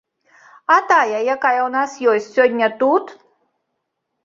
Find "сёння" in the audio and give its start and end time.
2.39-2.67